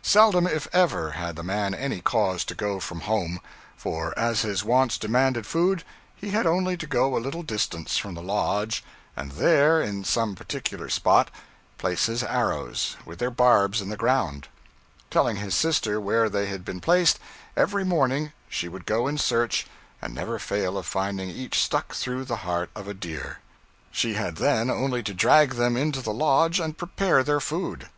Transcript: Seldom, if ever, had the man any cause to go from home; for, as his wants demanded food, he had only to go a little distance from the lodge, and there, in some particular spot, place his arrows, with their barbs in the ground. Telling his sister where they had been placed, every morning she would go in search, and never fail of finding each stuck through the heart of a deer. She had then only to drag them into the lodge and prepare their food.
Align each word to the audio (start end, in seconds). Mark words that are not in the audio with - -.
Seldom, 0.00 0.46
if 0.46 0.66
ever, 0.72 1.10
had 1.10 1.36
the 1.36 1.42
man 1.42 1.74
any 1.74 2.00
cause 2.00 2.46
to 2.46 2.54
go 2.54 2.80
from 2.80 3.00
home; 3.00 3.40
for, 3.76 4.18
as 4.18 4.40
his 4.40 4.64
wants 4.64 4.96
demanded 4.96 5.44
food, 5.46 5.84
he 6.14 6.30
had 6.30 6.46
only 6.46 6.78
to 6.78 6.86
go 6.86 7.14
a 7.14 7.20
little 7.20 7.42
distance 7.42 7.98
from 7.98 8.14
the 8.14 8.22
lodge, 8.22 8.82
and 9.14 9.32
there, 9.32 9.82
in 9.82 10.02
some 10.02 10.34
particular 10.34 10.88
spot, 10.88 11.30
place 11.76 12.06
his 12.06 12.22
arrows, 12.22 12.96
with 13.04 13.18
their 13.18 13.30
barbs 13.30 13.82
in 13.82 13.90
the 13.90 13.98
ground. 13.98 14.48
Telling 15.10 15.36
his 15.36 15.54
sister 15.54 16.00
where 16.00 16.30
they 16.30 16.46
had 16.46 16.64
been 16.64 16.80
placed, 16.80 17.18
every 17.54 17.84
morning 17.84 18.32
she 18.48 18.68
would 18.68 18.86
go 18.86 19.06
in 19.06 19.18
search, 19.18 19.66
and 20.00 20.14
never 20.14 20.38
fail 20.38 20.78
of 20.78 20.86
finding 20.86 21.28
each 21.28 21.60
stuck 21.62 21.92
through 21.92 22.24
the 22.24 22.36
heart 22.48 22.70
of 22.74 22.88
a 22.88 22.94
deer. 22.94 23.40
She 23.90 24.14
had 24.14 24.36
then 24.36 24.70
only 24.70 25.02
to 25.02 25.12
drag 25.12 25.56
them 25.56 25.76
into 25.76 26.00
the 26.00 26.14
lodge 26.14 26.60
and 26.60 26.78
prepare 26.78 27.22
their 27.22 27.40
food. 27.40 27.90